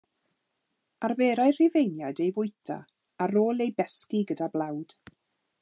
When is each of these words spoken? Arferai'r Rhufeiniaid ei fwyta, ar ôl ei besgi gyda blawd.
Arferai'r 1.09 1.53
Rhufeiniaid 1.59 2.23
ei 2.25 2.33
fwyta, 2.39 2.81
ar 3.27 3.37
ôl 3.45 3.65
ei 3.67 3.73
besgi 3.83 4.27
gyda 4.33 4.53
blawd. 4.57 4.99